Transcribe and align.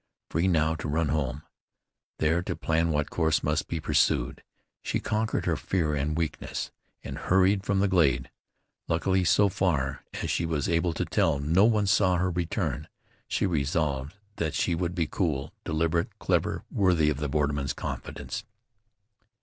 Free 0.31 0.47
now 0.47 0.73
to 0.77 0.87
run 0.87 1.09
home, 1.09 1.43
there 2.17 2.41
to 2.41 2.55
plan 2.55 2.89
what 2.89 3.11
course 3.11 3.43
must 3.43 3.67
be 3.67 3.79
pursued, 3.79 4.41
she 4.81 4.99
conquered 4.99 5.45
her 5.45 5.55
fear 5.55 5.93
and 5.93 6.17
weakness, 6.17 6.71
and 7.03 7.19
hurried 7.19 7.63
from 7.63 7.81
the 7.81 7.87
glade. 7.87 8.31
Luckily, 8.87 9.23
so 9.23 9.47
far 9.47 10.03
as 10.13 10.31
she 10.31 10.43
was 10.47 10.67
able 10.67 10.93
to 10.93 11.05
tell, 11.05 11.37
no 11.37 11.65
one 11.65 11.85
saw 11.85 12.15
her 12.17 12.31
return. 12.31 12.87
She 13.27 13.45
resolved 13.45 14.15
that 14.37 14.55
she 14.55 14.73
would 14.73 14.95
be 14.95 15.05
cool, 15.05 15.53
deliberate, 15.65 16.17
clever, 16.17 16.63
worthy 16.71 17.11
of 17.11 17.17
the 17.17 17.29
borderman's 17.29 17.73
confidence. 17.73 18.43